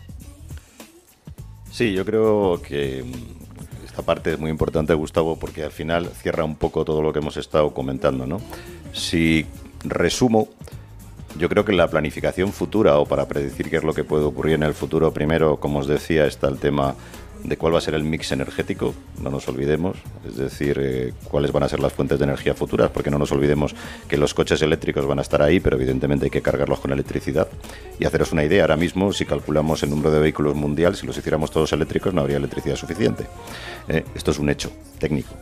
[1.72, 3.04] Sí, yo creo que
[4.02, 7.38] parte es muy importante, Gustavo, porque al final cierra un poco todo lo que hemos
[7.38, 8.42] estado comentando, ¿no?
[8.94, 9.46] Si
[9.84, 10.50] resumo,
[11.38, 14.56] yo creo que la planificación futura o para predecir qué es lo que puede ocurrir
[14.56, 16.96] en el futuro, primero, como os decía, está el tema
[17.44, 21.52] de cuál va a ser el mix energético, no nos olvidemos, es decir, eh, cuáles
[21.52, 23.76] van a ser las fuentes de energía futuras, porque no nos olvidemos
[24.08, 27.48] que los coches eléctricos van a estar ahí, pero evidentemente hay que cargarlos con electricidad.
[27.98, 31.18] Y haceros una idea, ahora mismo, si calculamos el número de vehículos mundial, si los
[31.18, 33.26] hiciéramos todos eléctricos, no habría electricidad suficiente.
[33.88, 35.34] Eh, esto es un hecho técnico.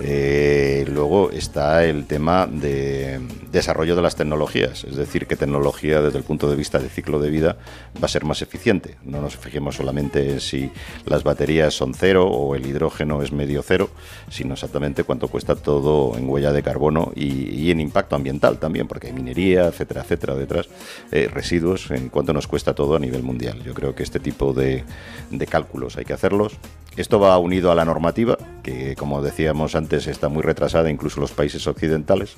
[0.00, 6.18] Eh, luego está el tema de desarrollo de las tecnologías, es decir, qué tecnología desde
[6.18, 7.56] el punto de vista de ciclo de vida
[7.96, 8.96] va a ser más eficiente.
[9.04, 10.70] No nos fijemos solamente en si
[11.04, 13.90] las baterías son cero o el hidrógeno es medio cero,
[14.30, 19.08] sino exactamente cuánto cuesta todo en huella de carbono y, en impacto ambiental también, porque
[19.08, 20.68] hay minería, etcétera, etcétera, detrás,
[21.10, 23.62] eh, residuos, en cuánto nos cuesta todo a nivel mundial.
[23.64, 24.84] Yo creo que este tipo de,
[25.30, 26.56] de cálculos hay que hacerlos.
[26.98, 31.30] Esto va unido a la normativa, que como decíamos antes, está muy retrasada, incluso los
[31.30, 32.34] países occidentales.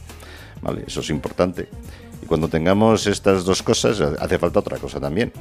[0.61, 0.85] ¿vale?
[0.87, 1.67] Eso es importante.
[2.23, 5.33] Y cuando tengamos estas dos cosas, hace falta otra cosa también,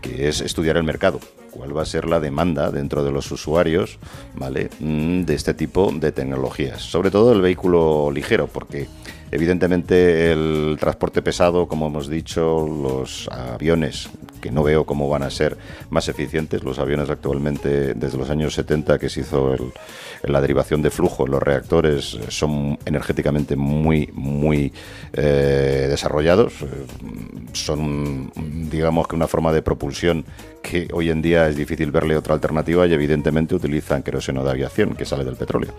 [0.00, 1.20] que es estudiar el mercado.
[1.50, 3.98] ¿Cuál va a ser la demanda dentro de los usuarios
[4.36, 4.70] ¿vale?
[4.80, 6.80] Mm, de este tipo de tecnologías?
[6.80, 8.88] Sobre todo el vehículo ligero, porque
[9.30, 14.08] evidentemente el transporte pesado, como hemos dicho, los aviones
[14.42, 15.56] que no veo cómo van a ser
[15.88, 16.62] más eficientes.
[16.62, 19.56] Los aviones actualmente, desde los años 70 que se hizo
[20.24, 24.72] la derivación de flujo, los reactores son energéticamente muy, muy
[25.14, 26.52] eh, desarrollados.
[27.52, 28.30] Son,
[28.70, 30.24] digamos que una forma de propulsión
[30.62, 34.94] que hoy en día es difícil verle otra alternativa y evidentemente utilizan queroseno de aviación
[34.94, 35.72] que sale del petróleo.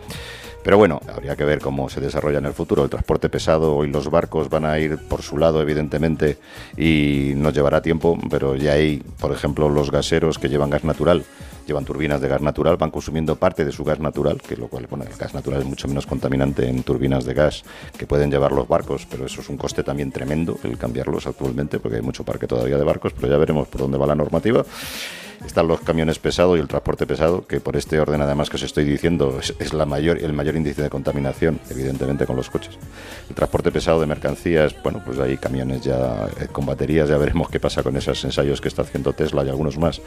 [0.63, 2.83] Pero bueno, habría que ver cómo se desarrolla en el futuro.
[2.83, 6.37] El transporte pesado y los barcos van a ir por su lado, evidentemente,
[6.77, 11.25] y nos llevará tiempo, pero ya hay, por ejemplo, los gaseros que llevan gas natural,
[11.67, 14.87] llevan turbinas de gas natural, van consumiendo parte de su gas natural, que lo cual,
[14.89, 17.63] bueno, el gas natural es mucho menos contaminante en turbinas de gas
[17.97, 21.79] que pueden llevar los barcos, pero eso es un coste también tremendo el cambiarlos actualmente,
[21.79, 24.63] porque hay mucho parque todavía de barcos, pero ya veremos por dónde va la normativa
[25.45, 28.63] están los camiones pesados y el transporte pesado, que por este orden además que os
[28.63, 32.77] estoy diciendo es, la mayor, el mayor índice de contaminación, evidentemente con los coches.
[33.29, 37.49] El transporte pesado de mercancías, bueno, pues hay camiones ya eh, con baterías, ya veremos
[37.49, 40.01] qué pasa con esos ensayos que está haciendo Tesla y algunos más,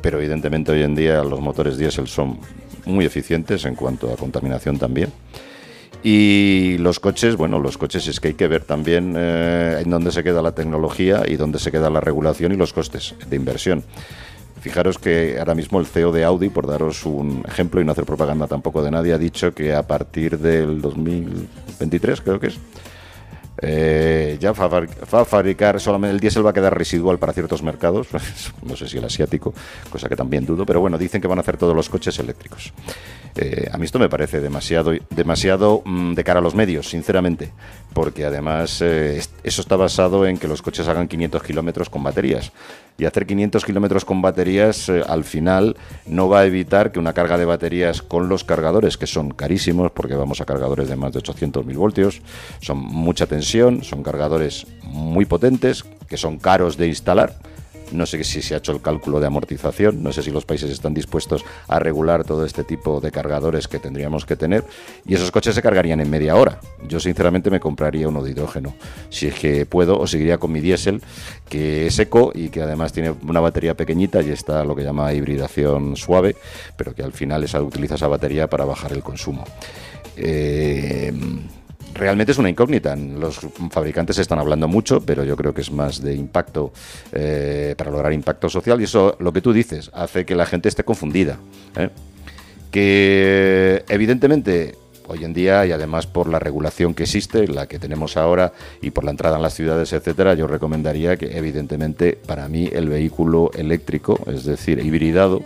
[0.00, 2.38] pero evidentemente hoy en día los motores diésel son
[2.84, 5.12] muy eficientes en cuanto a contaminación también.
[6.04, 10.10] Y los coches, bueno, los coches es que hay que ver también eh, en dónde
[10.10, 13.84] se queda la tecnología y dónde se queda la regulación y los costes de inversión.
[14.62, 18.04] Fijaros que ahora mismo el CEO de Audi, por daros un ejemplo y no hacer
[18.04, 22.58] propaganda tampoco de nadie, ha dicho que a partir del 2023, creo que es,
[23.60, 28.06] eh, ya va a, fabricar solamente el diésel va a quedar residual para ciertos mercados,
[28.62, 29.52] no sé si el asiático,
[29.90, 32.72] cosa que también dudo, pero bueno, dicen que van a hacer todos los coches eléctricos.
[33.36, 37.50] Eh, a mí esto me parece demasiado, demasiado mm, de cara a los medios, sinceramente,
[37.94, 42.52] porque además eh, eso está basado en que los coches hagan 500 kilómetros con baterías.
[42.98, 47.14] Y hacer 500 kilómetros con baterías eh, al final no va a evitar que una
[47.14, 51.12] carga de baterías con los cargadores, que son carísimos, porque vamos a cargadores de más
[51.12, 52.20] de 800.000 voltios,
[52.60, 57.34] son mucha tensión, son cargadores muy potentes, que son caros de instalar
[57.92, 60.70] no sé si se ha hecho el cálculo de amortización, no sé si los países
[60.70, 64.64] están dispuestos a regular todo este tipo de cargadores que tendríamos que tener
[65.06, 66.60] y esos coches se cargarían en media hora.
[66.88, 68.74] Yo sinceramente me compraría uno de hidrógeno,
[69.10, 71.02] si es que puedo, o seguiría con mi diésel,
[71.48, 75.12] que es eco y que además tiene una batería pequeñita y está lo que llama
[75.12, 76.36] hibridación suave,
[76.76, 79.44] pero que al final esa, utiliza esa batería para bajar el consumo.
[80.16, 81.12] Eh,
[81.94, 82.96] realmente es una incógnita.
[82.96, 86.72] Los fabricantes están hablando mucho, pero yo creo que es más de impacto
[87.12, 90.68] eh, para lograr impacto social y eso, lo que tú dices, hace que la gente
[90.68, 91.38] esté confundida.
[91.76, 91.90] ¿eh?
[92.70, 94.76] Que evidentemente
[95.08, 98.90] hoy en día y además por la regulación que existe, la que tenemos ahora y
[98.90, 103.50] por la entrada en las ciudades, etcétera, yo recomendaría que evidentemente para mí el vehículo
[103.54, 105.42] eléctrico, es decir, hibridado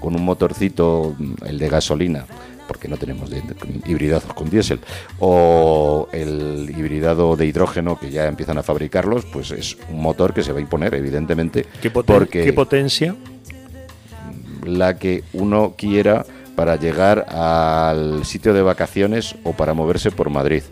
[0.00, 2.24] con un motorcito, el de gasolina,
[2.70, 3.28] porque no tenemos
[3.84, 4.78] hibridados con diésel,
[5.18, 10.44] o el hibridado de hidrógeno que ya empiezan a fabricarlos, pues es un motor que
[10.44, 11.66] se va a imponer, evidentemente.
[11.82, 13.16] ¿Qué, porque ¿qué potencia?
[14.64, 20.62] La que uno quiera para llegar al sitio de vacaciones o para moverse por Madrid.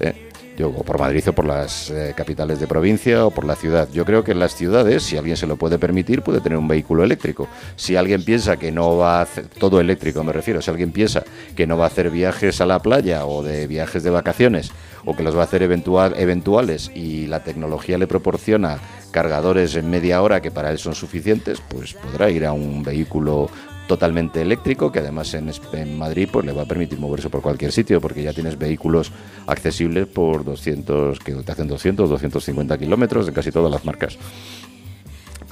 [0.00, 0.30] ¿eh?
[0.56, 3.88] Yo, o por Madrid o por las eh, capitales de provincia o por la ciudad.
[3.92, 6.68] Yo creo que en las ciudades, si alguien se lo puede permitir, puede tener un
[6.68, 7.48] vehículo eléctrico.
[7.76, 11.24] Si alguien piensa que no va a hacer, todo eléctrico me refiero, si alguien piensa
[11.56, 14.70] que no va a hacer viajes a la playa o de viajes de vacaciones
[15.04, 18.78] o que los va a hacer eventual, eventuales y la tecnología le proporciona
[19.10, 23.48] cargadores en media hora que para él son suficientes, pues podrá ir a un vehículo
[23.86, 27.72] totalmente eléctrico que además en, en, Madrid pues le va a permitir moverse por cualquier
[27.72, 29.12] sitio porque ya tienes vehículos
[29.46, 34.16] accesibles por 200 que te hacen 200 250 kilómetros de casi todas las marcas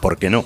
[0.00, 0.44] ¿por qué no?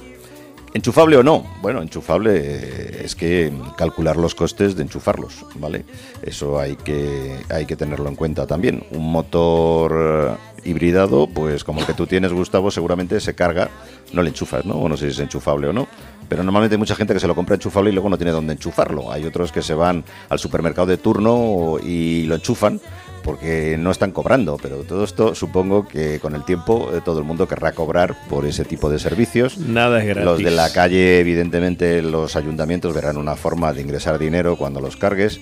[0.77, 1.43] ¿Enchufable o no?
[1.63, 5.87] Bueno, enchufable eh, es que calcular los costes de enchufarlos, ¿vale?
[6.23, 8.85] Eso hay que, hay que tenerlo en cuenta también.
[8.91, 13.71] Un motor hibridado, pues como el que tú tienes, Gustavo, seguramente se carga,
[14.13, 14.75] no le enchufas, ¿no?
[14.75, 15.89] O no sé si es enchufable o no.
[16.29, 18.55] Pero normalmente hay mucha gente que se lo compra enchufable y luego no tiene dónde
[18.55, 19.13] enchufarlo.
[19.13, 22.81] Hay otros que se van al supermercado de turno y lo enchufan
[23.27, 27.25] porque no están cobrando, pero todo esto supongo que con el tiempo eh, todo el
[27.25, 29.59] mundo querrá cobrar por ese tipo de servicios.
[29.59, 30.25] Nada es gratis.
[30.25, 34.97] Los de la calle, evidentemente, los ayuntamientos verán una forma de ingresar dinero cuando los
[34.97, 35.41] cargues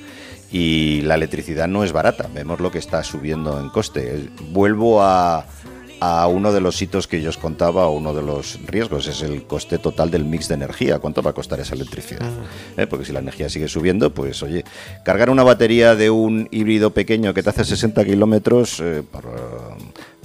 [0.51, 2.27] y la electricidad no es barata.
[2.33, 4.31] Vemos lo que está subiendo en coste.
[4.51, 5.45] Vuelvo a
[6.07, 9.45] a uno de los hitos que yo os contaba, uno de los riesgos, es el
[9.45, 10.99] coste total del mix de energía.
[10.99, 12.31] ¿Cuánto va a costar esa electricidad?
[12.77, 12.87] ¿Eh?
[12.87, 14.65] Porque si la energía sigue subiendo, pues oye,
[15.03, 19.03] cargar una batería de un híbrido pequeño que te hace 60 kilómetros, eh,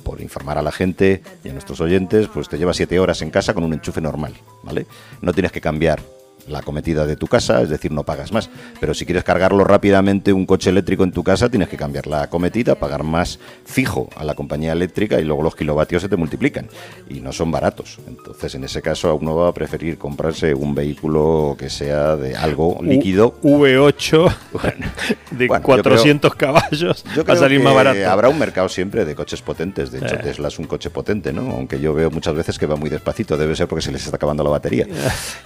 [0.03, 3.29] por, informar a la gente y a nuestros oyentes, pues te lleva 7 horas en
[3.29, 4.87] casa con un enchufe normal, ¿vale?
[5.21, 6.01] No tienes que cambiar
[6.49, 8.49] la cometida de tu casa, es decir, no pagas más.
[8.79, 12.29] Pero si quieres cargarlo rápidamente un coche eléctrico en tu casa, tienes que cambiar la
[12.29, 16.67] cometida, pagar más fijo a la compañía eléctrica y luego los kilovatios se te multiplican
[17.09, 17.99] y no son baratos.
[18.07, 22.79] Entonces, en ese caso, uno va a preferir comprarse un vehículo que sea de algo
[22.81, 23.35] líquido.
[23.41, 24.35] V8
[25.31, 28.09] de 400 caballos yo va a salir más barato.
[28.09, 29.91] Habrá un mercado siempre de coches potentes.
[29.91, 30.19] De hecho, eh.
[30.23, 31.41] Tesla es un coche potente, ¿no?
[31.51, 33.37] Aunque yo veo muchas veces que va muy despacito.
[33.37, 34.87] Debe ser porque se les está acabando la batería.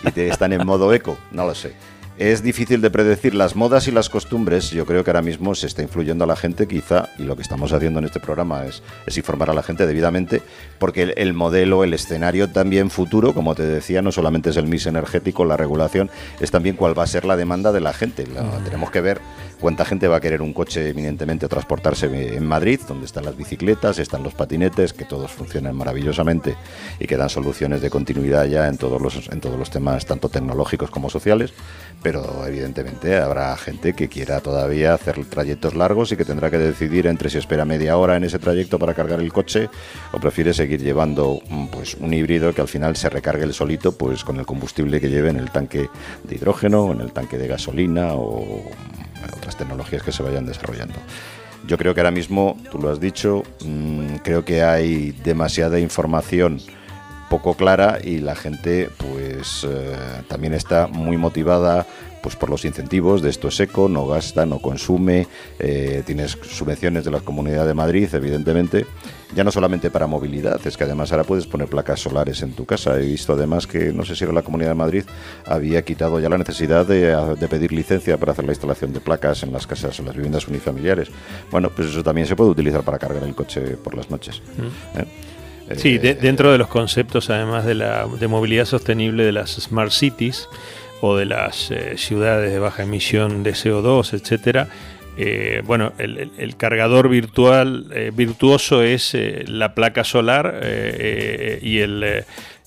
[0.05, 1.17] y te, están en modo eco.
[1.31, 1.73] No lo sé.
[2.19, 4.69] Es difícil de predecir las modas y las costumbres.
[4.69, 7.41] Yo creo que ahora mismo se está influyendo a la gente, quizá, y lo que
[7.41, 8.83] estamos haciendo en este programa es,
[9.17, 10.43] informar a la gente debidamente,
[10.77, 14.85] porque el, modelo, el escenario también futuro, como te decía, no solamente es el mix
[14.85, 18.27] energético, la regulación, es también cuál va a ser la demanda de la gente.
[18.63, 19.19] Tenemos que ver
[19.63, 23.97] cuánta gente va a querer un coche, eminentemente, transportarse en Madrid, donde están las bicicletas,
[23.97, 26.57] están los patinetes, que todos funcionan maravillosamente
[26.99, 30.27] y que dan soluciones de continuidad ya en todos los, en todos los temas, tanto
[30.27, 31.53] tecnológicos como sociales.
[32.01, 37.07] Pero evidentemente habrá gente que quiera todavía hacer trayectos largos y que tendrá que decidir
[37.07, 39.69] entre si espera media hora en ese trayecto para cargar el coche
[40.11, 43.93] o prefiere seguir llevando mm, pues un híbrido que al final se recargue el solito
[43.93, 45.87] pues con el combustible que lleve en el tanque
[46.25, 48.65] de hidrógeno, en el tanque de gasolina o
[49.35, 50.95] otras tecnologías que se vayan desarrollando.
[51.65, 56.59] Yo creo que ahora mismo, tú lo has dicho, mm, creo que hay demasiada información
[57.29, 59.95] poco clara y la gente pues eh,
[60.27, 61.87] también está muy motivada
[62.23, 65.27] pues por los incentivos de esto es eco, no gasta, no consume,
[65.59, 68.85] eh, tienes subvenciones de la Comunidad de Madrid, evidentemente,
[69.35, 72.65] ya no solamente para movilidad, es que además ahora puedes poner placas solares en tu
[72.65, 72.97] casa.
[72.97, 75.03] He visto además que, no sé si era la Comunidad de Madrid,
[75.45, 79.43] había quitado ya la necesidad de, de pedir licencia para hacer la instalación de placas
[79.43, 81.09] en las casas, en las viviendas unifamiliares.
[81.51, 84.41] Bueno, pues eso también se puede utilizar para cargar el coche por las noches.
[84.57, 84.99] Mm.
[84.99, 85.05] ¿eh?
[85.75, 89.91] Sí, eh, dentro de los conceptos, además de la de movilidad sostenible de las smart
[89.91, 90.47] cities
[91.05, 94.69] o de las eh, ciudades de baja emisión de CO2, etcétera,
[95.17, 99.13] eh, bueno, el, cargador virtual virtuoso es
[99.47, 100.61] la placa solar
[101.61, 102.23] y el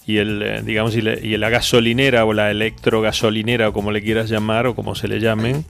[0.06, 4.74] y el digamos y, la gasolinera o la electrogasolinera o como le quieras llamar o
[4.74, 5.64] como se le llamen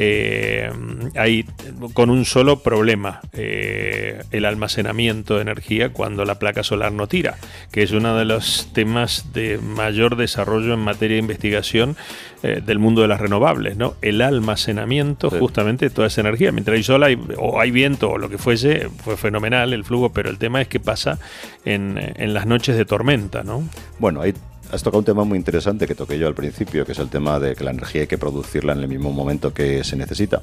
[0.00, 0.70] eh,
[1.16, 1.44] hay
[1.92, 7.36] con un solo problema, eh, el almacenamiento de energía cuando la placa solar no tira,
[7.72, 11.96] que es uno de los temas de mayor desarrollo en materia de investigación
[12.42, 13.94] eh, del mundo de las renovables, ¿no?
[14.02, 16.52] El almacenamiento justamente de toda esa energía.
[16.52, 17.04] Mientras hay sol
[17.36, 20.68] o hay viento o lo que fuese, fue fenomenal el flujo, pero el tema es
[20.68, 21.18] que pasa
[21.64, 23.68] en, en las noches de tormenta, ¿no?
[23.98, 24.34] Bueno, hay
[24.70, 27.40] Has tocado un tema muy interesante que toqué yo al principio, que es el tema
[27.40, 30.42] de que la energía hay que producirla en el mismo momento que se necesita.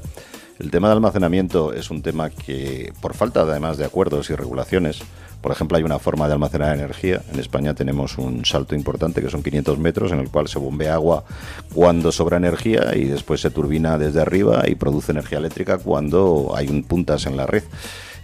[0.58, 5.02] El tema de almacenamiento es un tema que, por falta además de acuerdos y regulaciones,
[5.46, 7.22] por ejemplo, hay una forma de almacenar energía.
[7.32, 10.96] En España tenemos un salto importante que son 500 metros en el cual se bombea
[10.96, 11.24] agua
[11.72, 16.68] cuando sobra energía y después se turbina desde arriba y produce energía eléctrica cuando hay
[16.68, 17.62] un puntas en la red.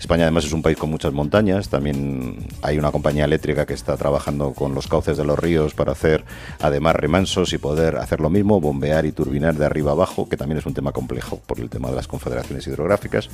[0.02, 3.96] España además es un país con muchas montañas, también hay una compañía eléctrica que está
[3.98, 6.26] trabajando con los cauces de los ríos para hacer
[6.60, 10.58] además remansos y poder hacer lo mismo, bombear y turbinar de arriba abajo, que también
[10.58, 13.30] es un tema complejo por el tema de las confederaciones hidrográficas.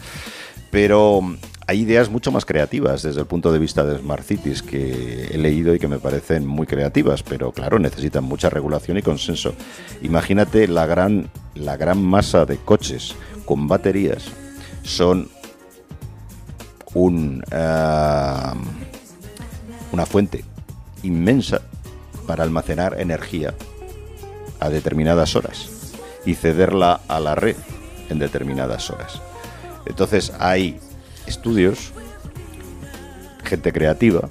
[0.69, 1.21] Pero
[1.67, 5.37] hay ideas mucho más creativas desde el punto de vista de Smart Cities que he
[5.37, 9.53] leído y que me parecen muy creativas, pero claro, necesitan mucha regulación y consenso.
[10.01, 13.15] Imagínate la gran, la gran masa de coches
[13.45, 14.25] con baterías
[14.83, 15.29] son
[16.97, 18.53] un, eh,
[19.91, 20.43] una fuente
[21.03, 21.61] inmensa
[22.25, 23.53] para almacenar energía
[24.59, 25.93] a determinadas horas
[26.25, 27.55] y cederla a la red
[28.09, 29.21] en determinadas horas.
[29.85, 30.79] Entonces hay
[31.27, 31.93] estudios,
[33.43, 34.27] gente creativa,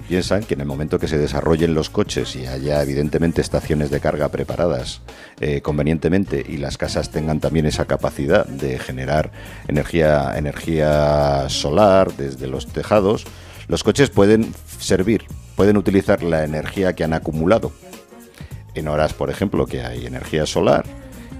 [0.00, 4.00] piensan que en el momento que se desarrollen los coches y haya evidentemente estaciones de
[4.00, 5.02] carga preparadas
[5.40, 9.32] eh, convenientemente y las casas tengan también esa capacidad de generar
[9.68, 13.26] energía, energía solar desde los tejados,
[13.68, 15.24] los coches pueden servir,
[15.56, 17.72] pueden utilizar la energía que han acumulado.
[18.74, 20.84] En horas, por ejemplo, que hay energía solar,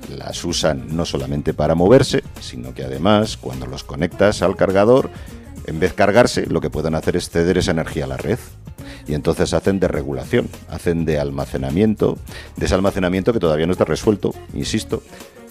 [0.09, 5.11] las usan no solamente para moverse, sino que además cuando los conectas al cargador
[5.67, 8.39] en vez de cargarse, lo que pueden hacer es ceder esa energía a la red.
[9.07, 12.19] Y entonces hacen de regulación, hacen de almacenamiento,
[12.57, 15.03] de ese almacenamiento que todavía no está resuelto, insisto,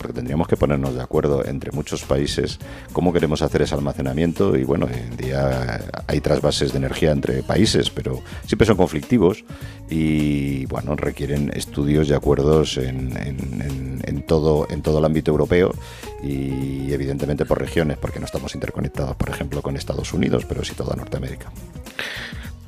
[0.02, 2.58] porque tendríamos que ponernos de acuerdo entre muchos países
[2.92, 7.44] cómo queremos hacer ese almacenamiento y bueno, hoy en día hay trasvases de energía entre
[7.44, 9.46] países, pero siempre son conflictivos
[9.92, 13.16] y bueno, requieren estudios y acuerdos en,
[14.04, 15.72] en, todo, en todo el ámbito europeo
[16.24, 20.74] y evidentemente por regiones, porque no estamos interconectados, por ejemplo, con Estados Unidos, pero sí
[20.74, 21.52] toda Norteamérica.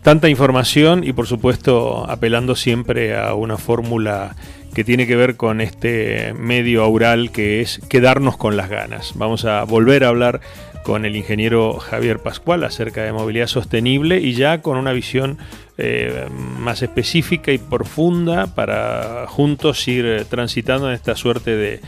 [0.04, 4.36] tanta información y por supuesto apelando siempre a una fórmula
[4.74, 9.14] que tiene que ver con este medio aural que es quedarnos con las ganas.
[9.16, 10.42] Vamos a volver a hablar
[10.84, 15.38] con el ingeniero Javier Pascual acerca de movilidad sostenible y ya con una visión
[15.76, 16.28] eh,
[16.60, 21.80] más específica y profunda para juntos ir eh, transitando en esta suerte de,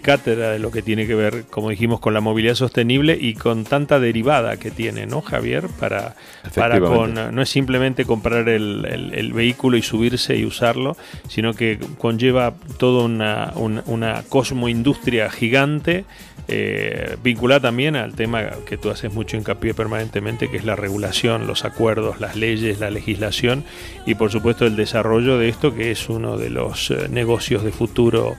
[0.00, 3.64] cátedra de lo que tiene que ver, como dijimos, con la movilidad sostenible y con
[3.64, 5.66] tanta derivada que tiene, ¿no, Javier?
[5.78, 6.14] Para,
[6.54, 10.96] para con, no es simplemente comprar el, vehículo y subirse y usarlo,
[11.28, 16.06] sino que conlleva toda una, una, una cosmoindustria gigante
[16.48, 21.46] eh, vinculada también al tema que tú haces mucho hincapié permanentemente, que es la regulación,
[21.48, 23.64] los acuerdos, las leyes, la legislación
[24.06, 27.72] y por supuesto el desarrollo de esto, que es uno de los eh, negocios de
[27.72, 28.36] futuro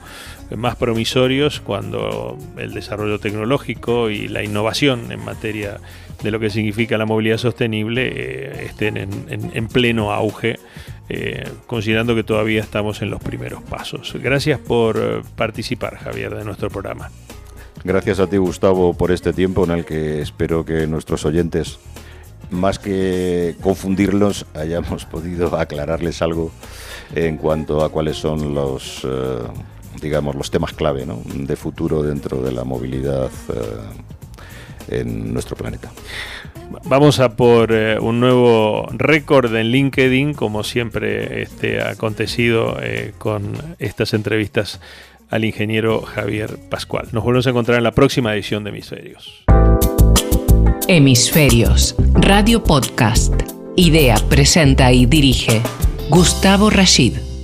[0.56, 5.78] más promisorios cuando el desarrollo tecnológico y la innovación en materia
[6.22, 10.58] de lo que significa la movilidad sostenible eh, estén en, pleno auge,
[11.66, 14.14] considerando que todavía estamos en los primeros pasos.
[14.14, 17.10] Gracias por participar, Javier, de nuestro programa.
[17.84, 21.78] Gracias a ti, Gustavo, por este tiempo en el que espero que nuestros oyentes,
[22.50, 26.50] más que confundirlos, hayamos podido aclararles algo
[27.14, 29.38] en cuanto a cuáles son los, eh,
[30.02, 33.30] digamos, los temas clave de futuro dentro de la movilidad
[34.88, 35.90] eh, en nuestro planeta.
[36.84, 42.76] Vamos a por eh, un nuevo récord en LinkedIn, como siempre este, ha acontecido
[43.18, 44.80] con estas entrevistas
[45.30, 47.08] al ingeniero Javier Pascual.
[47.12, 49.44] Nos volvemos a encontrar en la próxima edición de Hemisferios.
[50.88, 53.34] Hemisferios, Radio Podcast.
[53.76, 55.60] Idea, presenta y dirige
[56.10, 57.37] Gustavo Rashid.